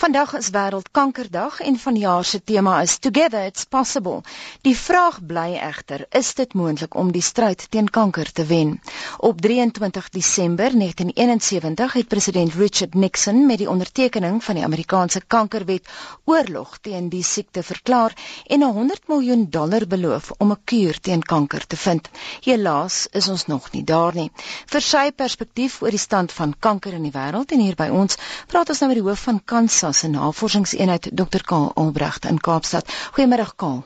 Vandag 0.00 0.32
is 0.36 0.48
wêreldkankerdag 0.48 1.58
en 1.60 1.78
vanjaar 1.78 2.24
se 2.24 2.38
tema 2.44 2.80
is 2.80 2.98
Together 2.98 3.44
it's 3.44 3.64
possible. 3.64 4.22
Die 4.60 4.76
vraag 4.76 5.18
bly 5.26 5.58
egter, 5.60 6.06
is 6.10 6.30
dit 6.34 6.54
moontlik 6.56 6.94
om 6.94 7.10
die 7.12 7.20
stryd 7.22 7.66
teen 7.70 7.90
kanker 7.90 8.32
te 8.32 8.46
wen? 8.48 8.80
Op 9.18 9.40
23 9.40 10.08
Desember 10.08 10.72
1971 10.72 11.92
het 11.92 12.08
president 12.08 12.54
Richard 12.54 12.94
Nixon 12.94 13.46
met 13.46 13.58
die 13.58 13.68
ondertekening 13.68 14.44
van 14.44 14.54
die 14.54 14.64
Amerikaanse 14.64 15.20
kankerwet 15.26 15.92
oorlog 16.24 16.78
teen 16.80 17.12
die 17.12 17.22
siekte 17.22 17.62
verklaar 17.62 18.16
en 18.46 18.62
100 18.62 19.04
miljoen 19.08 19.50
dollar 19.50 19.86
beloof 19.86 20.32
om 20.38 20.52
'n 20.52 20.64
kuur 20.64 21.00
teen 21.00 21.22
kanker 21.22 21.66
te 21.66 21.76
vind. 21.76 22.08
Helaas 22.40 23.06
is 23.12 23.28
ons 23.28 23.46
nog 23.46 23.70
nie 23.72 23.84
daar 23.84 24.14
nie. 24.14 24.30
Vir 24.66 24.80
sy 24.80 25.12
perspektief 25.12 25.82
oor 25.82 25.90
die 25.90 26.04
stand 26.08 26.32
van 26.32 26.56
kanker 26.58 26.92
in 26.92 27.02
die 27.02 27.16
wêreld 27.20 27.52
en 27.52 27.60
hier 27.60 27.76
by 27.76 27.88
ons 27.88 28.16
praat 28.46 28.68
ons 28.68 28.80
nou 28.80 28.88
met 28.88 29.02
die 29.02 29.08
hoof 29.08 29.28
van 29.28 29.44
Kansa 29.44 29.89
se 29.92 30.08
navorsingseenheid 30.08 31.10
Dr. 31.12 31.42
Kaal 31.44 31.70
Albrecht 31.74 32.24
in 32.24 32.40
Kaapstad. 32.40 32.88
Goeiemôre 33.12 33.46
Kaal. 33.56 33.84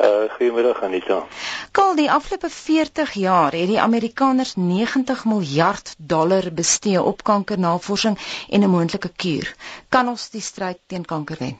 Uh 0.00 0.30
goeiemôre 0.32 0.80
Anita. 0.80 1.26
Kaal, 1.72 1.94
die 1.94 2.10
afgelope 2.10 2.48
40 2.50 3.12
jaar 3.12 3.52
het 3.52 3.68
die 3.68 3.80
Amerikaners 3.80 4.54
90 4.56 5.24
miljard 5.24 5.94
dollar 5.98 6.52
bestee 6.52 7.02
op 7.02 7.22
kankernavorsing 7.22 8.18
en 8.48 8.62
'n 8.62 8.70
moontlike 8.70 9.10
kuur. 9.16 9.54
Kan 9.88 10.08
ons 10.08 10.30
die 10.30 10.40
stryd 10.40 10.78
teen 10.86 11.04
kanker 11.04 11.36
wen? 11.38 11.58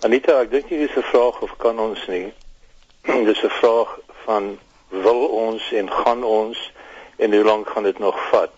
Anita, 0.00 0.40
ek 0.40 0.50
dink 0.50 0.68
dit 0.68 0.90
is 0.90 0.96
'n 0.96 1.02
vraag 1.02 1.40
of 1.40 1.56
kan 1.56 1.78
ons 1.78 2.06
nie. 2.06 2.32
Dis 3.30 3.42
'n 3.42 3.54
vraag 3.60 3.98
van 4.24 4.58
wil 4.88 5.26
ons 5.26 5.72
en 5.72 5.90
gaan 5.90 6.24
ons 6.24 6.72
en 7.16 7.32
hoe 7.32 7.44
lank 7.44 7.68
gaan 7.68 7.82
dit 7.82 7.98
nog 7.98 8.18
vat? 8.30 8.50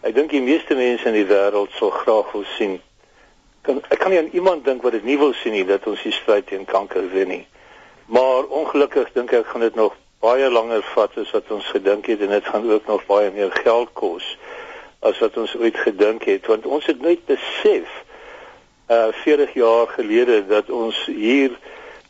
Ek 0.00 0.14
dink 0.14 0.30
die 0.30 0.42
meeste 0.42 0.74
mense 0.74 1.08
in 1.08 1.14
die 1.14 1.28
wêreld 1.28 1.70
sal 1.70 1.90
graag 1.90 2.32
wil 2.32 2.44
sien 2.56 2.80
kan 3.68 3.80
ek 3.92 4.00
kan 4.00 4.10
nie 4.14 4.18
aan 4.18 4.32
iemand 4.32 4.64
dink 4.64 4.82
wat 4.82 4.96
dit 4.96 5.04
nie 5.04 5.18
wil 5.20 5.34
sien 5.36 5.52
nie 5.52 5.64
dat 5.68 5.86
ons 5.86 6.02
die 6.06 6.14
stryd 6.16 6.46
teen 6.48 6.64
kanker 6.64 7.10
wen 7.12 7.28
nie. 7.28 7.44
Maar 8.08 8.48
ongelukkig 8.60 9.12
dink 9.12 9.34
ek 9.36 9.50
gaan 9.52 9.66
dit 9.66 9.76
nog 9.76 9.96
baie 10.24 10.48
langer 10.50 10.82
vat 10.94 11.18
as 11.20 11.30
wat 11.36 11.50
ons 11.54 11.68
gedink 11.74 12.08
het 12.08 12.24
en 12.24 12.32
dit 12.32 12.48
gaan 12.48 12.70
ook 12.70 12.88
nog 12.88 13.04
baie 13.06 13.30
meer 13.34 13.52
geld 13.62 13.92
kos 13.92 14.32
as 15.04 15.20
wat 15.22 15.36
ons 15.36 15.54
ooit 15.60 15.76
gedink 15.78 16.24
het 16.26 16.48
want 16.50 16.66
ons 16.66 16.88
het 16.90 17.04
nooit 17.04 17.20
besef 17.28 17.92
uh 18.88 19.12
40 19.20 19.52
jaar 19.60 19.92
gelede 19.98 20.40
dat 20.48 20.72
ons 20.72 21.04
hier 21.06 21.52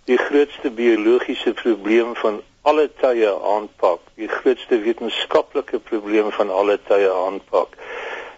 die 0.09 0.17
grootste 0.17 0.71
biologiese 0.71 1.53
probleem 1.59 2.15
van 2.17 2.41
alle 2.63 2.87
tye 3.01 3.29
aanpak, 3.29 4.01
die 4.17 4.29
grootste 4.29 4.79
wetenskaplike 4.81 5.79
probleem 5.91 6.31
van 6.33 6.51
alle 6.51 6.79
tye 6.89 7.11
aanpak. 7.13 7.77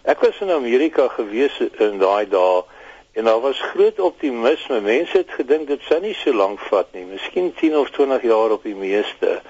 Ek 0.02 0.22
was 0.24 0.40
in 0.42 0.50
Amerika 0.50 1.08
gewees 1.14 1.56
in 1.60 2.00
daai 2.02 2.26
dae 2.30 2.62
En 3.12 3.24
daar 3.24 3.40
was 3.40 3.60
groot 3.60 4.00
optimisme. 4.00 4.80
Mense 4.80 5.16
het 5.16 5.30
gedink 5.30 5.66
dit 5.66 5.82
sou 5.82 6.00
nie 6.00 6.14
so 6.14 6.34
lank 6.34 6.60
vat 6.70 6.92
nie, 6.92 7.04
miskien 7.04 7.52
10 7.54 7.76
of 7.76 7.90
20 7.90 8.22
jaar 8.22 8.50
op 8.50 8.62
die 8.62 8.74
meeste. 8.74 9.40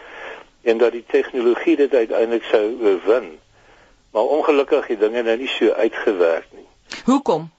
En 0.62 0.78
dat 0.78 0.92
die 0.92 1.05
tegnologie 1.06 1.77
dit 1.77 1.94
uiteindelik 1.94 2.44
sou 2.44 2.77
oorwin. 2.83 3.38
Maar 4.11 4.22
ongelukkig 4.22 4.86
het 4.86 5.00
dinge 5.00 5.22
nou 5.22 5.36
nie 5.36 5.48
so 5.48 5.72
uitgewerk 5.72 6.47
nie. 6.50 6.66
Hoekom? 7.05 7.50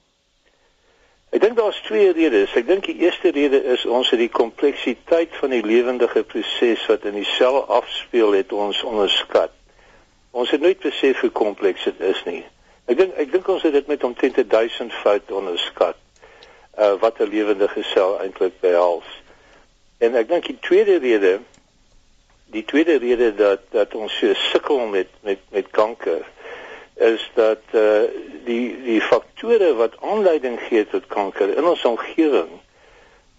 Ek 1.31 1.39
dink 1.39 1.55
daar's 1.55 1.79
twee 1.87 2.11
redes. 2.11 2.51
Ek 2.59 2.67
dink 2.67 2.89
die 2.89 2.97
eerste 3.05 3.31
rede 3.31 3.61
is 3.71 3.85
ons 3.85 4.09
het 4.11 4.19
die 4.19 4.31
kompleksiteit 4.31 5.35
van 5.39 5.53
die 5.53 5.63
lewendige 5.63 6.25
proses 6.27 6.83
wat 6.89 7.05
in 7.07 7.15
die 7.21 7.29
sel 7.37 7.61
afspeel 7.71 8.35
het 8.35 8.51
ons 8.51 8.81
onderskat. 8.83 9.53
Ons 10.31 10.51
het 10.51 10.61
nooit 10.61 10.79
besef 10.83 11.21
hoe 11.23 11.31
kompleks 11.31 11.87
dit 11.87 12.03
is 12.09 12.19
nie. 12.27 12.43
Ek 12.89 12.97
dink 12.97 13.17
ek 13.21 13.31
dink 13.31 13.47
ons 13.47 13.63
het 13.63 13.73
dit 13.73 13.87
met 13.87 14.03
omtrent 14.03 14.39
1000 14.49 14.93
fout 15.03 15.31
onderskat. 15.31 15.97
Uh 16.79 16.93
wat 16.99 17.19
'n 17.19 17.29
lewendige 17.29 17.83
sel 17.83 18.19
eintlik 18.19 18.59
behels. 18.59 19.07
En 19.99 20.15
ek 20.15 20.27
dink 20.27 20.45
die 20.45 20.59
tweede 20.59 20.97
rede 20.97 21.39
die 22.51 22.65
tweede 22.65 22.97
rede 22.97 23.35
dat 23.35 23.59
dat 23.69 23.95
ons 23.95 24.17
so 24.17 24.33
sukkel 24.33 24.85
met 24.87 25.07
met 25.21 25.39
met 25.49 25.69
kanker 25.69 26.25
is 26.95 27.31
dat 27.33 27.63
uh 27.71 28.03
die 28.45 28.83
die 28.83 29.01
faktore 29.01 29.73
wat 29.75 29.95
aanleiding 30.01 30.59
gee 30.67 30.87
tot 30.87 31.07
kanker 31.07 31.57
in 31.57 31.65
ons 31.65 31.85
omgewing 31.85 32.59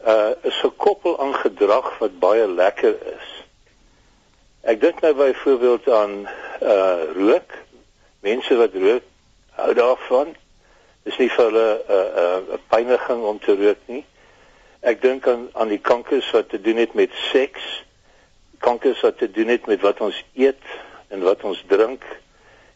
uh 0.06 0.30
is 0.42 0.58
gekoppel 0.64 1.18
aan 1.20 1.34
gedrag 1.34 1.98
wat 1.98 2.18
baie 2.18 2.46
lekker 2.48 2.96
is. 3.16 3.28
Ek 4.62 4.80
dink 4.80 5.00
nou 5.00 5.14
byvoorbeeld 5.14 5.88
aan 5.88 6.28
uh 6.62 7.02
rook. 7.14 7.50
Mense 8.20 8.56
wat 8.56 8.74
rook 8.74 9.11
hou 9.58 9.74
daarvan. 9.74 10.34
Dis 11.02 11.18
nie 11.18 11.28
vir 11.28 11.44
hulle 11.44 11.68
'n 11.88 11.92
uh, 11.92 12.36
'n 12.36 12.52
uh, 12.54 12.58
pyniging 12.68 13.22
om 13.22 13.38
te 13.38 13.56
rook 13.56 13.78
nie. 13.86 14.04
Ek 14.80 15.02
dink 15.02 15.26
aan 15.28 15.48
aan 15.52 15.68
die 15.68 15.80
kankers 15.80 16.30
wat 16.30 16.48
te 16.48 16.60
doen 16.60 16.76
het 16.76 16.94
met 16.94 17.10
seks. 17.32 17.84
Kankers 18.58 19.00
wat 19.00 19.18
te 19.18 19.30
doen 19.30 19.48
het 19.48 19.66
met 19.66 19.80
wat 19.80 20.00
ons 20.00 20.24
eet 20.34 20.64
en 21.08 21.22
wat 21.22 21.42
ons 21.42 21.64
drink 21.66 22.04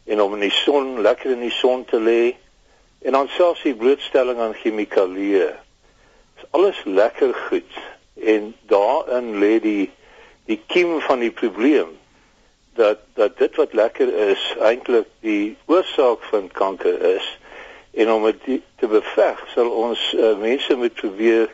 en 0.06 0.22
om 0.22 0.34
in 0.34 0.40
die 0.40 0.54
son 0.54 1.00
lekker 1.02 1.30
in 1.30 1.40
die 1.40 1.54
son 1.54 1.84
te 1.84 1.98
lê 2.00 2.36
en 3.02 3.12
dan 3.12 3.28
selfs 3.28 3.62
die 3.62 3.74
blootstelling 3.74 4.38
aan 4.38 4.54
chemikalieë. 4.54 5.50
Dis 6.34 6.50
alles 6.50 6.82
lekker 6.84 7.34
goed 7.48 7.78
en 8.14 8.54
daarin 8.70 9.38
lê 9.38 9.58
die 9.62 9.90
die 10.46 10.60
kiem 10.66 11.00
van 11.00 11.24
die 11.24 11.32
probleem 11.34 11.96
dat 12.76 12.98
dat 13.14 13.38
dit 13.38 13.56
wat 13.56 13.72
lekker 13.72 14.12
is 14.28 14.54
eintlik 14.60 15.08
die 15.20 15.56
oorsaak 15.66 16.22
van 16.30 16.50
kanker 16.52 17.02
is 17.16 17.38
en 17.94 18.12
om 18.12 18.24
dit 18.28 18.60
te 18.76 18.86
beveg 18.86 19.42
sal 19.54 19.70
ons 19.70 20.12
uh, 20.12 20.36
mense 20.38 20.76
moet 20.76 20.94
probeer 20.94 21.48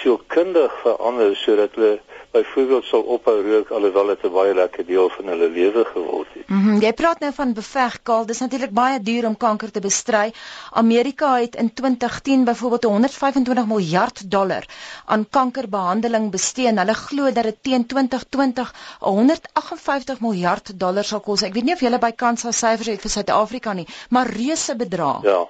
sielkundig 0.00 0.74
verander 0.82 1.36
sodat 1.36 1.78
hulle 1.78 1.98
byvoorbeeld 2.34 2.84
sal 2.84 3.02
ophou 3.14 3.36
rook 3.46 3.70
alhoewel 3.70 4.06
dit 4.12 4.24
'n 4.24 4.32
baie 4.32 4.54
lekker 4.54 4.86
deel 4.86 5.08
van 5.16 5.26
hulle 5.32 5.48
lewe 5.48 5.84
geword 5.84 6.30
het. 6.34 6.48
Mhm. 6.48 6.68
Mm 6.68 6.80
jy 6.84 6.92
praat 6.92 7.20
nou 7.20 7.32
van 7.32 7.52
beveg 7.54 8.02
kaal. 8.02 8.26
Dis 8.26 8.40
natuurlik 8.40 8.70
baie 8.70 9.00
duur 9.00 9.26
om 9.26 9.36
kanker 9.36 9.70
te 9.70 9.80
bestry. 9.80 10.32
Amerika 10.70 11.36
het 11.40 11.54
in 11.56 11.72
2010 11.72 12.44
byvoorbeeld 12.44 12.84
125 12.84 13.66
miljard 13.66 14.30
dollar 14.30 14.64
aan 15.06 15.26
kankerbehandeling 15.30 16.30
bestee 16.30 16.66
en 16.66 16.78
hulle 16.78 16.94
glo 16.94 17.32
dat 17.32 17.44
dit 17.44 17.62
teen 17.62 17.86
2020 17.86 18.74
158 19.00 20.20
miljard 20.20 20.78
dollar 20.80 21.04
sal 21.04 21.20
kos. 21.20 21.42
Ek 21.42 21.54
weet 21.54 21.64
nie 21.64 21.74
of 21.74 21.80
julle 21.80 21.98
by 21.98 22.12
Kansa 22.12 22.50
syfers 22.50 22.86
het 22.86 23.00
vir 23.00 23.10
Suid-Afrika 23.10 23.72
nie, 23.72 23.86
maar 24.08 24.26
reuse 24.26 24.76
bedrag. 24.76 25.22
Ja. 25.22 25.48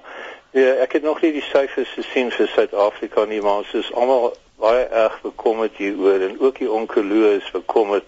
Ja, 0.55 0.71
ek 0.85 0.91
het 0.91 1.03
nog 1.03 1.21
nie 1.21 1.33
die 1.35 1.43
syfers 1.43 1.89
gesien 1.97 2.31
vir 2.31 2.47
Suid-Afrika 2.47 3.25
nie, 3.25 3.41
maar 3.41 3.57
ons 3.65 3.73
is 3.73 3.93
almal 3.93 4.31
baie 4.59 4.85
erg 4.85 5.21
bekommerd 5.21 5.75
hieroor 5.77 6.21
en 6.27 6.39
ook 6.39 6.59
die 6.59 6.71
onkoloë 6.71 7.35
is 7.39 7.51
bekommerd. 7.51 8.07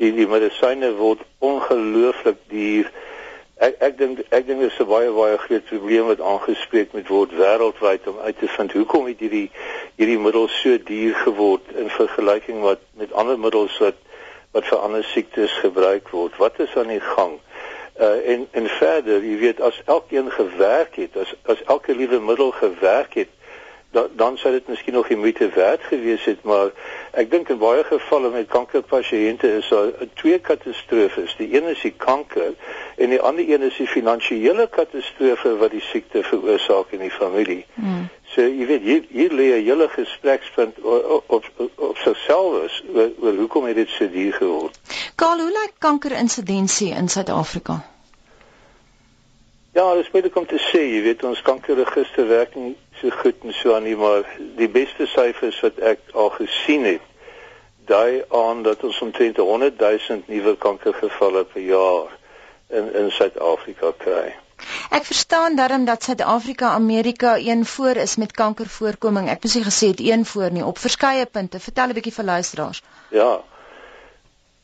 Die 0.00 0.12
die 0.12 0.28
medisyne 0.28 0.92
word 0.96 1.22
ongelooflik 1.38 2.40
duur. 2.52 2.90
Ek 3.64 3.78
ek 3.80 3.98
dink 3.98 4.20
ek 4.28 4.46
dink 4.48 4.60
dit 4.60 4.72
is 4.72 4.80
'n 4.80 4.88
baie 4.88 5.12
baie 5.12 5.38
groot 5.38 5.64
probleem 5.64 6.06
wat 6.12 6.20
aangespreek 6.20 6.92
moet 6.92 7.08
word 7.08 7.32
wêreldwyd 7.32 8.08
om 8.12 8.18
uit 8.18 8.38
te 8.38 8.48
vind 8.48 8.72
hoekom 8.72 9.06
het 9.06 9.20
hierdie 9.20 9.50
hierdie 9.96 10.18
middels 10.18 10.60
so 10.60 10.76
duur 10.78 11.14
geword 11.24 11.72
in 11.76 11.88
vergelyking 11.90 12.60
wat 12.60 12.80
met 12.92 13.12
ander 13.12 13.38
middels 13.38 13.78
wat 13.78 13.96
wat 14.52 14.68
vir 14.68 14.78
ander 14.78 15.04
siektes 15.04 15.52
gebruik 15.52 16.08
word. 16.08 16.36
Wat 16.36 16.60
is 16.60 16.76
aan 16.76 16.92
die 16.92 17.00
gang? 17.00 17.40
Uh 18.00 18.28
en 18.32 18.48
en 18.52 18.68
verder, 18.68 19.24
jy 19.24 19.38
weet 19.38 19.60
as 19.60 19.82
elkeen 19.84 20.30
gewerk 20.32 20.96
het, 20.96 21.16
as 21.16 21.34
as 21.44 21.62
elke 21.64 21.94
liewe 21.96 22.20
middel 22.20 22.50
gewerk 22.50 23.14
het, 23.14 23.32
dan 23.90 24.08
dan 24.16 24.38
sou 24.38 24.52
dit 24.52 24.68
miskien 24.68 24.94
nog 24.94 25.08
die 25.08 25.16
moeite 25.16 25.48
werd 25.54 25.82
gewees 25.82 26.24
het 26.24 26.42
maar 26.42 26.70
ek 27.12 27.30
dink 27.30 27.48
in 27.48 27.58
baie 27.58 27.84
gevalle 27.84 28.30
met 28.30 28.48
kankerpasiënte 28.48 29.52
is 29.56 29.68
daar 29.68 29.92
twee 30.14 30.38
katastrofes. 30.38 31.36
Die 31.38 31.56
een 31.56 31.68
is 31.72 31.80
die 31.80 31.94
kanker 31.96 32.52
en 32.96 33.08
die 33.14 33.20
ander 33.20 33.48
een 33.48 33.62
is 33.62 33.76
die 33.76 33.88
finansiële 33.88 34.68
katastrofe 34.68 35.56
wat 35.56 35.70
die 35.70 35.84
siekte 35.92 36.22
veroorsaak 36.22 36.92
in 36.98 37.06
die 37.06 37.10
familie. 37.10 37.64
Hmm. 37.74 38.08
so 38.36 38.44
jy 38.44 38.66
weet 38.68 38.82
hier 38.82 39.04
hier 39.08 39.32
lê 39.32 39.46
'n 39.56 39.64
hele 39.64 39.88
gesprekspunt 39.88 40.80
op 40.80 41.24
op, 41.26 41.44
op 41.74 41.96
sigself 41.96 42.62
is 42.64 42.82
oor, 42.94 43.10
oor 43.20 43.34
hoekom 43.34 43.64
het 43.64 43.76
dit 43.76 43.88
so 43.88 44.10
duur 44.10 44.32
geword. 44.32 44.78
Karl 45.14 45.38
hoe 45.40 45.52
lyk 45.52 45.72
kankerinsidensie 45.78 46.94
in 46.94 47.08
Suid-Afrika 47.08 47.95
Ja, 49.76 49.90
dis 49.94 50.08
baie 50.08 50.30
kom 50.32 50.46
te 50.48 50.56
sê, 50.70 50.80
jy 50.88 51.02
weet 51.04 51.24
ons 51.28 51.42
kankerregister 51.44 52.24
werk 52.30 52.54
nie 52.56 52.72
so 52.96 53.12
goed 53.20 53.42
en 53.44 53.52
so 53.52 53.74
aan 53.76 53.84
nie, 53.84 53.96
maar 54.00 54.24
die 54.56 54.70
beste 54.72 55.04
syfers 55.12 55.58
wat 55.60 55.82
ek 55.90 56.14
al 56.16 56.30
gesien 56.38 56.86
het, 56.88 57.02
dui 57.90 58.22
aan 58.38 58.62
dat 58.64 58.84
ons 58.88 59.02
omtrent 59.04 59.36
100 59.36 59.76
000 59.82 60.22
nuwe 60.32 60.54
kankergevalle 60.62 61.44
per 61.50 61.60
jaar 61.60 62.14
in 62.72 62.88
in 63.02 63.12
Suid-Afrika 63.18 63.92
kry. 64.00 64.32
Ek 64.96 65.04
verstaan 65.04 65.58
darm 65.60 65.84
dat 65.84 66.08
Suid-Afrika 66.08 66.72
Amerika 66.72 67.36
een 67.36 67.66
voor 67.74 68.00
is 68.06 68.16
met 68.16 68.32
kankervoorkoming. 68.32 69.28
Ek 69.28 69.44
moes 69.44 69.58
gesê 69.68 69.92
het 69.92 70.00
een 70.00 70.24
voor 70.24 70.56
nie 70.56 70.64
op 70.64 70.80
verskeie 70.80 71.26
punte. 71.26 71.60
Vertel 71.60 71.92
'n 71.92 71.98
bietjie 72.00 72.16
vir 72.16 72.24
luisteraars. 72.32 72.82
Ja, 73.10 73.42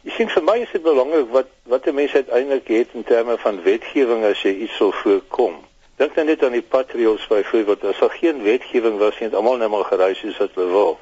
Ek 0.03 0.17
sien 0.17 0.31
vir 0.35 0.43
my 0.43 0.57
is 0.59 0.71
dit 0.75 0.83
belangrik 0.83 1.29
wat 1.31 1.51
wat 1.71 1.85
'n 1.87 1.95
mens 1.95 2.15
uiteindelik 2.15 2.69
het 2.69 2.89
in 2.99 3.05
terme 3.05 3.39
van 3.39 3.63
wetgewing 3.63 4.25
as 4.25 4.43
jy 4.43 4.51
iets 4.65 4.79
wil 4.79 4.93
voorkom. 4.93 5.55
Dink 5.97 6.15
nou 6.15 6.25
net 6.27 6.43
aan 6.43 6.57
die 6.57 6.69
patriots 6.75 7.27
byvoorbeeld, 7.27 7.85
as 7.85 7.99
daar 7.99 8.11
geen 8.11 8.43
wetgewing 8.43 8.99
was 8.99 9.19
nie, 9.19 9.29
het 9.29 9.35
almal 9.39 9.57
net 9.57 9.71
maar 9.71 9.85
gereis 9.85 10.19
soos 10.19 10.39
wat 10.39 10.51
hulle 10.55 10.71
wil. 10.71 10.99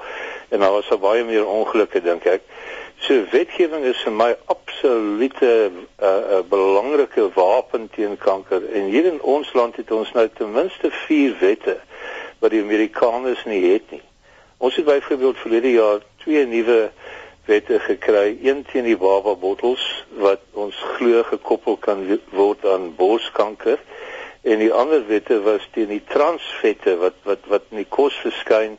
En 0.49 0.61
daar 0.61 0.73
was 0.73 0.91
baie 1.00 1.25
meer 1.25 1.47
ongelukke 1.47 2.02
dink 2.02 2.25
ek. 2.25 2.43
So 2.99 3.25
wetgewing 3.31 3.85
is 3.85 4.02
vir 4.05 4.12
my 4.12 4.37
absolute 4.44 5.47
'n 5.47 5.87
uh, 6.02 6.08
uh, 6.08 6.41
belangrike 6.49 7.31
wapen 7.35 7.88
teen 7.94 8.19
kanker. 8.19 8.69
En 8.73 8.85
hier 8.93 9.05
in 9.05 9.23
ons 9.23 9.52
land 9.52 9.76
het 9.76 9.91
ons 9.91 10.12
nou 10.12 10.29
ten 10.29 10.52
minste 10.52 10.91
4 10.91 11.37
wette 11.41 11.81
wat 12.38 12.50
die 12.50 12.61
Amerikaners 12.61 13.44
nie 13.44 13.73
het 13.73 13.91
nie. 13.91 14.02
Ons 14.58 14.76
het 14.76 14.85
byvoorbeeld 14.85 15.38
verlede 15.38 15.73
jaar 15.73 16.00
twee 16.17 16.47
nuwe 16.47 16.91
wette 17.50 17.81
gekry, 17.82 18.38
een 18.43 18.62
teen 18.70 18.87
die 18.87 18.97
baba 18.97 19.35
bottels 19.35 19.82
wat 20.23 20.43
ons 20.55 20.76
glo 20.97 21.25
gekoppel 21.32 21.76
kan 21.82 22.05
word 22.37 22.67
aan 22.67 22.93
borskanker 22.97 23.81
en 24.43 24.62
die 24.62 24.73
ander 24.73 25.02
wette 25.08 25.41
was 25.43 25.67
teen 25.75 25.91
die 25.91 26.05
transvette 26.08 26.97
wat 27.02 27.19
wat 27.26 27.50
wat 27.50 27.67
in 27.75 27.82
die 27.82 27.91
kos 27.99 28.14
verskyn 28.23 28.79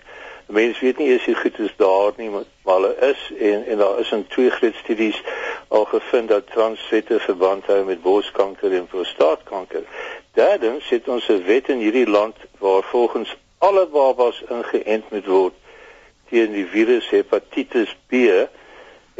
mense 0.51 0.83
weet 0.83 0.97
nie 0.99 1.11
eers 1.11 1.27
hoe 1.29 1.35
goed 1.35 1.59
is 1.59 1.73
daar 1.79 2.15
nie 2.17 2.29
maar 2.31 2.47
hulle 2.71 2.95
is 3.11 3.21
en 3.51 3.65
en 3.65 3.83
daar 3.83 3.99
is 3.99 4.11
in 4.11 4.25
twee 4.27 4.49
groot 4.49 4.75
studies 4.83 5.19
al 5.67 5.85
gevind 5.85 6.29
dat 6.29 6.49
transvette 6.51 7.19
verband 7.19 7.65
hou 7.65 7.83
met 7.85 8.01
borskanker 8.01 8.73
en 8.75 8.87
prostaatkanker. 8.87 9.83
Derdens 10.35 10.89
het 10.89 11.07
ons 11.07 11.27
'n 11.29 11.43
wet 11.45 11.69
in 11.69 11.79
hierdie 11.79 12.09
land 12.09 12.35
waar 12.59 12.83
volgens 12.83 13.35
alle 13.57 13.85
babas 13.85 14.43
ingeënt 14.49 15.11
moet 15.11 15.25
word 15.25 15.53
teen 16.29 16.51
die 16.51 16.65
virus 16.65 17.09
hepatitis 17.09 17.95
B 18.07 18.13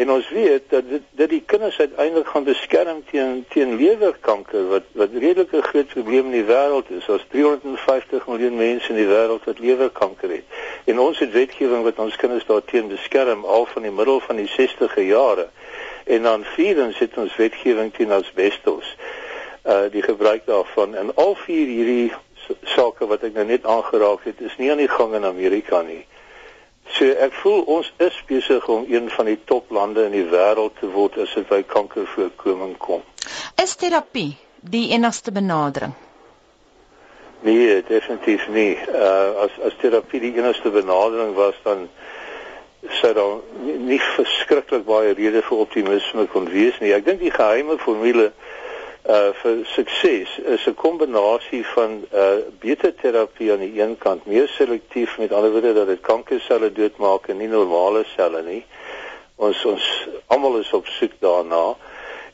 En 0.02 0.12
ons 0.12 0.30
weet 0.30 0.64
dat 0.70 0.90
dit 0.90 1.02
dat 1.12 1.30
die 1.30 1.44
kinders 1.46 1.80
uiteindelik 1.80 2.28
gaan 2.28 2.44
beskerm 2.44 3.04
teen 3.12 3.46
teen 3.50 3.76
lewerkanker 3.76 4.64
wat 4.68 4.88
wat 5.02 5.10
redelik 5.14 5.52
'n 5.54 5.62
groot 5.62 5.88
probleem 5.88 6.26
in 6.26 6.38
die 6.40 6.50
wêreld 6.54 6.90
is. 6.90 7.10
Ons 7.16 7.26
350 7.30 8.28
miljoen 8.28 8.56
mense 8.56 8.90
in 8.90 8.96
die 8.96 9.12
wêreld 9.16 9.44
wat 9.44 9.60
lewerkanker 9.60 10.30
het. 10.30 10.44
En 10.84 11.00
ons 11.00 11.20
het 11.20 11.32
wetgewing 11.32 11.84
wat 11.84 12.00
ons 12.00 12.16
kinders 12.16 12.46
daarteen 12.46 12.88
beskerm 12.88 13.46
al 13.46 13.66
van 13.66 13.82
die 13.82 13.92
middel 13.92 14.20
van 14.20 14.36
die 14.36 14.52
60e 14.58 15.02
jare. 15.06 15.48
En 16.04 16.22
dan 16.24 16.44
vierens 16.44 16.98
het 17.00 17.18
ons 17.18 17.36
wetgewing 17.36 17.94
teen 17.94 18.12
asbestos. 18.12 18.96
Uh 19.66 19.86
die 19.92 20.02
gebruik 20.02 20.46
daarvan 20.46 20.96
en 20.96 21.16
al 21.16 21.36
vier 21.36 21.68
hierdie 21.68 22.12
sake 22.64 23.08
wat 23.08 23.24
ek 23.24 23.34
nou 23.34 23.46
net 23.46 23.66
aangeraak 23.66 24.24
het 24.24 24.42
is 24.42 24.58
nie 24.58 24.72
aan 24.72 24.82
die 24.82 24.94
gang 24.98 25.14
in 25.14 25.26
Amerika 25.26 25.82
nie. 25.82 26.06
So 26.92 27.08
ek 27.26 27.34
voel 27.42 27.64
ons 27.72 27.88
is 28.04 28.18
besig 28.28 28.68
om 28.68 28.86
een 28.90 29.10
van 29.10 29.30
die 29.30 29.40
toplande 29.46 30.06
in 30.10 30.16
die 30.16 30.28
wêreld 30.28 30.78
te 30.80 30.90
word 30.92 31.18
as 31.24 31.34
dit 31.38 31.48
by 31.50 31.62
kankervoorkoming 31.68 32.76
kom. 32.84 33.04
Is 33.62 33.76
terapie 33.80 34.36
die 34.60 34.90
enigste 34.96 35.32
benadering? 35.32 35.94
Nee, 37.42 37.82
definitief 37.88 38.48
nie. 38.54 38.76
Uh 38.92 39.48
as 39.48 39.58
as 39.70 39.78
terapie 39.82 40.22
die 40.22 40.34
enigste 40.38 40.70
benadering 40.74 41.34
was 41.38 41.58
dan 41.64 41.88
sou 43.00 43.14
daar 43.14 43.38
nie 43.88 44.02
verskriklik 44.16 44.86
baie 44.86 45.14
rede 45.14 45.42
vir 45.48 45.64
optimisme 45.64 46.28
kon 46.34 46.50
wees 46.50 46.80
nie. 46.82 46.94
Ek 46.94 47.06
dink 47.06 47.24
die 47.24 47.34
geheime 47.34 47.78
formule 47.82 48.32
uh 48.32 48.51
vir 49.12 49.66
sukses 49.66 50.30
is 50.46 50.66
'n 50.68 50.76
kombinasie 50.76 51.66
van 51.66 52.06
uh 52.14 52.38
beter 52.60 52.96
terapie 52.96 53.52
aan 53.52 53.60
die 53.60 53.82
een 53.82 53.98
kant, 53.98 54.26
meer 54.26 54.48
selektief 54.48 55.18
met 55.18 55.32
ander 55.32 55.52
woorde 55.52 55.74
dat 55.74 55.88
dit 55.88 56.02
kankerselle 56.02 56.72
doodmaak 56.72 57.28
en 57.28 57.38
nie 57.38 57.48
normale 57.48 58.04
selle 58.16 58.42
nie. 58.42 58.66
Ons 59.36 59.66
ons 59.66 60.08
almal 60.28 60.58
is 60.60 60.74
op 60.74 60.88
soek 60.88 61.12
daarna. 61.20 61.76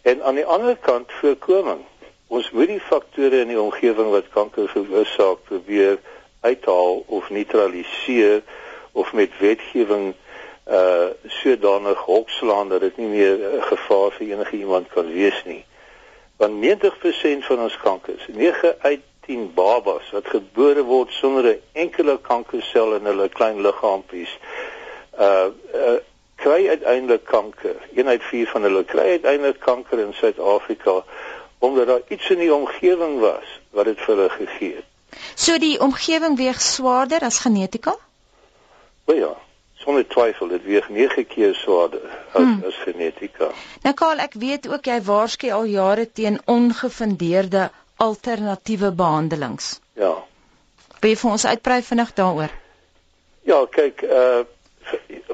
En 0.02 0.24
aan 0.24 0.36
die 0.36 0.46
ander 0.46 0.76
kant 0.76 1.12
voorkoming. 1.12 1.82
Ons 2.28 2.52
moet 2.52 2.68
die 2.68 2.80
faktore 2.80 3.40
in 3.40 3.48
die 3.48 3.62
omgewing 3.62 4.12
wat 4.12 4.30
kanker 4.30 4.68
veroorsaak 4.68 5.44
probeer 5.44 5.98
uithaal 6.42 7.04
of 7.08 7.30
neutraliseer 7.30 8.42
of 8.92 9.14
met 9.14 9.40
wetgewing 9.40 10.14
uh 10.68 11.08
sodanig 11.28 11.98
hokslaan 11.98 12.70
dat 12.70 12.80
dit 12.80 12.98
nie 12.98 13.08
meer 13.08 13.38
'n 13.40 13.62
gevaar 13.62 14.12
vir 14.12 14.28
enige 14.28 14.56
iemand 14.58 14.88
kan 14.94 15.14
wees 15.14 15.42
nie 15.46 15.66
want 16.38 16.66
90% 16.66 17.46
van 17.46 17.60
ons 17.60 17.78
kankers, 17.78 18.28
9 18.28 18.76
uit 18.80 19.02
10 19.26 19.54
babas 19.54 20.12
wat 20.12 20.28
gebore 20.28 20.84
word 20.84 21.12
sonder 21.12 21.46
'n 21.46 21.62
enkele 21.72 22.20
kankersel 22.22 22.96
in 22.96 23.06
hulle 23.06 23.30
klein 23.30 23.62
liggaampies, 23.62 24.38
uh, 25.20 25.48
uh 25.74 25.98
kry 26.38 26.68
uiteindelik 26.70 27.24
kanker. 27.26 27.76
1 27.96 28.08
uit 28.08 28.24
4 28.24 28.48
van 28.48 28.62
hulle 28.62 28.84
kry 28.86 29.08
uiteindelik 29.18 29.60
kanker 29.60 30.00
in 30.00 30.14
Suid-Afrika 30.14 31.04
omdat 31.60 31.88
daar 31.88 32.02
iets 32.08 32.30
in 32.30 32.38
die 32.38 32.54
omgewing 32.54 33.20
was 33.20 33.60
wat 33.70 33.86
dit 33.86 33.98
vir 33.98 34.16
hulle 34.16 34.30
gegee 34.30 34.76
het. 34.76 34.86
So 35.36 35.58
die 35.58 35.80
omgewing 35.82 36.38
weeg 36.38 36.62
swaarder 36.62 37.22
as 37.22 37.40
genetika? 37.40 37.96
O 39.06 39.14
ja 39.14 39.34
sonder 39.88 40.08
twyfel 40.08 40.48
dit 40.52 40.64
weeg 40.68 40.90
9 40.90 41.24
keer 41.28 41.54
swaarder 41.56 42.04
as 42.34 42.42
hmm. 42.42 42.64
as 42.68 42.76
genetika. 42.84 43.52
Nou 43.86 43.94
Karl, 43.96 44.20
ek 44.20 44.36
weet 44.36 44.68
ook 44.68 44.90
jy 44.90 44.98
waarsku 45.08 45.52
al 45.56 45.70
jare 45.72 46.04
teen 46.12 46.42
ongefundeerde 46.46 47.70
alternatiewe 48.04 48.92
behandelings. 48.92 49.78
Ja. 49.96 50.12
Wil 51.00 51.14
jy 51.14 51.20
vir 51.22 51.32
ons 51.32 51.48
uitbrei 51.48 51.80
vinnig 51.88 52.12
daaroor? 52.20 52.52
Ja, 53.48 53.64
kyk, 53.72 54.04
uh 54.04 54.44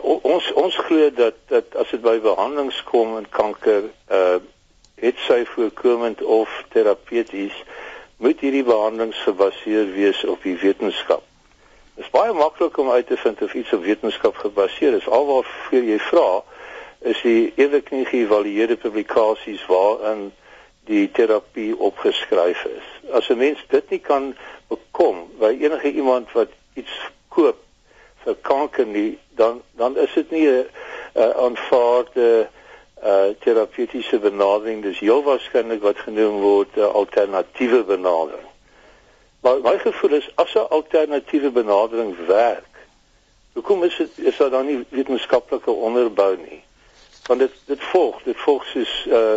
ons 0.03 0.47
ons 0.57 0.77
glo 0.85 1.09
dat 1.13 1.35
dat 1.49 1.75
as 1.77 1.89
dit 1.93 2.01
by 2.01 2.15
behandelings 2.21 2.79
kom 2.89 3.17
in 3.17 3.29
kanker, 3.29 3.89
uh 4.09 4.37
het 5.01 5.17
sy 5.25 5.41
voorkomend 5.49 6.21
of 6.21 6.51
terapeuties 6.71 7.57
moet 8.21 8.39
hierdie 8.39 8.63
behandelings 8.63 9.25
gebaseer 9.25 9.89
wees 9.97 10.21
op 10.29 10.45
die 10.45 10.55
wetenskap. 10.61 11.25
Is 11.95 12.09
baie 12.09 12.33
maklik 12.33 12.77
om 12.77 12.89
uit 12.89 13.07
te 13.07 13.17
vind 13.17 13.41
of 13.41 13.53
iets 13.53 13.73
op 13.73 13.83
wetenskap 13.83 14.35
gebaseer 14.35 14.93
is. 14.97 15.07
Alwaarvoor 15.07 15.83
jy 15.85 15.99
vra 15.99 16.43
is 16.99 17.19
die 17.21 17.51
ewig 17.55 17.91
nie 17.91 18.05
geëvalueerde 18.09 18.77
publikasies 18.81 19.65
waarin 19.69 20.31
die 20.89 21.05
terapie 21.11 21.73
opgeskryf 21.77 22.63
is. 22.65 22.87
As 23.11 23.29
'n 23.29 23.37
mens 23.37 23.65
dit 23.69 23.89
nie 23.89 23.99
kan 23.99 24.35
bekom 24.67 25.29
by 25.39 25.51
enige 25.59 25.91
iemand 25.91 26.31
wat 26.31 26.49
iets 26.73 26.95
koop 27.29 27.61
vir 28.23 28.35
kanker 28.41 28.85
nie, 28.85 29.19
dan 29.29 29.61
dan 29.77 29.97
is 29.97 30.13
dit 30.13 30.31
nie 30.31 30.47
'n 30.49 30.65
aanvaarde 31.13 32.47
uh 33.03 33.29
terapeutiese 33.39 34.19
benadering 34.19 34.81
dis 34.83 34.99
heel 34.99 35.23
waarskynlik 35.23 35.81
wat 35.81 35.97
genoem 35.97 36.41
word 36.41 36.75
'n 36.75 36.91
alternatiewe 37.01 37.83
benadering 37.83 38.52
Maar 39.43 39.59
my 39.61 39.79
gevoel 39.79 40.09
is 40.09 40.31
as 40.35 40.53
'n 40.53 40.67
alternatiewe 40.69 41.51
benadering 41.51 42.15
werk, 42.27 42.75
hoekom 43.53 43.83
is 43.83 43.95
dit 43.97 44.17
is 44.17 44.37
daar 44.37 44.49
dan 44.49 44.65
nie 44.65 44.85
wetenskaplike 44.89 45.71
onderbou 45.71 46.37
nie? 46.37 46.63
Want 47.27 47.39
dit 47.39 47.51
dit 47.65 47.83
volg, 47.83 48.23
dit 48.23 48.37
volg 48.37 48.65
soos 48.65 49.05
uh 49.07 49.35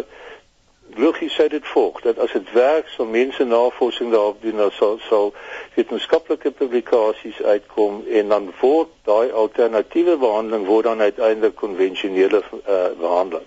logies 0.95 1.35
sê 1.35 1.49
dit 1.49 1.67
volg 1.67 2.01
dat 2.01 2.19
as 2.19 2.33
dit 2.33 2.53
werk, 2.53 2.89
sal 2.89 3.07
mense 3.07 3.45
navorsing 3.45 4.11
daarop 4.13 4.43
doen, 4.43 4.57
dan 4.57 4.71
sal 4.71 4.99
sal 5.09 5.35
wetenskaplike 5.75 6.51
publikasies 6.51 7.43
uitkom 7.43 8.05
en 8.09 8.29
dan 8.29 8.53
word 8.61 8.89
daai 9.03 9.33
alternatiewe 9.33 10.17
behandeling 10.17 10.67
word 10.67 10.85
dan 10.85 11.01
uiteindelik 11.01 11.55
konvensionele 11.55 12.43
uh 12.69 12.87
behandeling. 12.99 13.47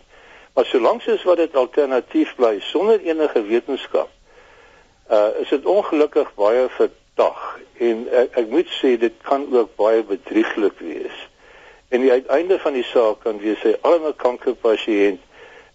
Maar 0.54 0.66
solank 0.66 1.08
as 1.08 1.24
wat 1.24 1.38
dit 1.38 1.56
alternatief 1.56 2.36
bly 2.36 2.60
sonder 2.60 3.00
enige 3.00 3.42
wetenskap 3.42 4.10
uh 5.10 5.42
is 5.42 5.50
dit 5.50 5.66
ongelukkig 5.66 6.34
baie 6.36 6.68
verdag 6.70 7.60
en 7.78 8.08
ek, 8.12 8.36
ek 8.44 8.48
moet 8.50 8.70
sê 8.82 8.96
dit 8.98 9.14
kan 9.22 9.48
ook 9.52 9.76
baie 9.76 10.04
bedrieglik 10.04 10.80
wees. 10.80 11.28
En 11.90 12.02
die 12.02 12.12
uiteinde 12.12 12.60
van 12.60 12.74
die 12.74 12.86
saak 12.86 13.24
kan 13.26 13.40
wees 13.42 13.62
hy 13.66 13.76
arme 13.82 14.14
kankerpasiënt 14.16 15.22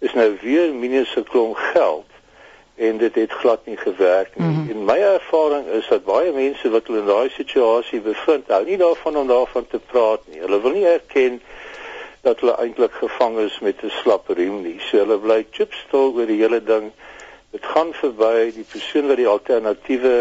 is 0.05 0.14
nou 0.14 0.31
weer 0.43 0.75
minus 0.75 1.17
'n 1.17 1.25
klomp 1.25 1.57
geld 1.57 2.11
en 2.76 2.99
dit 2.99 3.14
het 3.14 3.33
glad 3.33 3.67
nie 3.67 3.76
gewerk 3.76 4.37
nie. 4.37 4.47
Mm 4.47 4.55
-hmm. 4.55 4.71
En 4.71 4.85
my 4.85 4.99
ervaring 4.99 5.67
is 5.67 5.88
dat 5.88 6.05
baie 6.05 6.33
mense 6.33 6.71
wat 6.71 6.87
hulle 6.87 6.99
in 6.99 7.07
daai 7.07 7.31
situasie 7.31 8.00
bevind, 8.00 8.49
hou 8.49 8.64
nie 8.64 8.76
daarvan 8.76 9.17
om 9.17 9.26
daarvan 9.26 9.67
te 9.67 9.79
praat 9.79 10.21
nie. 10.26 10.41
Hulle 10.41 10.61
wil 10.61 10.71
nie 10.71 10.87
erken 10.87 11.43
dat 12.21 12.41
hulle 12.41 12.57
eintlik 12.57 12.93
gevang 12.93 13.38
is 13.38 13.59
met 13.61 13.83
'n 13.83 13.91
slap 13.91 14.29
riem 14.29 14.62
nie. 14.62 14.81
So 14.81 14.97
hulle 14.97 15.19
bly 15.19 15.47
chipstil 15.50 16.12
oor 16.14 16.26
die 16.26 16.41
hele 16.41 16.62
ding 16.64 16.93
dit 17.54 17.66
gaan 17.75 17.92
verby 17.94 18.50
die 18.54 18.66
persoon 18.66 19.06
wat 19.11 19.20
die 19.20 19.30
alternatiewe 19.30 20.14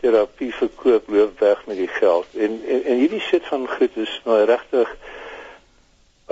terapie 0.00 0.50
verkoop 0.56 1.10
loop 1.12 1.40
weg 1.44 1.66
met 1.68 1.76
die 1.76 1.90
geld. 2.00 2.26
En 2.34 2.62
en, 2.66 2.84
en 2.84 3.02
hierdie 3.02 3.20
sit 3.28 3.44
van 3.46 3.68
goed 3.68 3.96
is 4.04 4.14
nou 4.24 4.38
regtig 4.48 4.94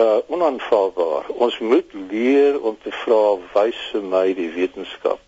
uh 0.00 0.18
onaanvaarbaar. 0.32 1.28
Ons 1.46 1.58
moet 1.58 1.92
leer 2.10 2.60
om 2.60 2.78
te 2.82 2.92
vra 3.02 3.24
wys 3.54 3.82
vir 3.92 4.06
my 4.14 4.24
die 4.38 4.48
wetenskap. 4.54 5.20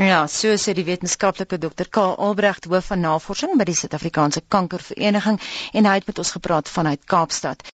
Ja, 0.00 0.24
so 0.26 0.56
sê 0.58 0.72
die 0.74 0.86
wetenskaplike 0.88 1.58
dokter 1.62 1.86
Karl 1.86 2.16
Albrecht 2.28 2.64
hoof 2.70 2.88
van 2.90 3.04
navorsing 3.04 3.52
by 3.60 3.68
die 3.68 3.76
Suid-Afrikaanse 3.78 4.42
Kankervereniging 4.50 5.38
en 5.72 5.86
hy 5.86 5.94
het 6.00 6.08
met 6.08 6.18
ons 6.18 6.32
gepraat 6.34 6.72
vanuit 6.72 7.04
Kaapstad. 7.04 7.62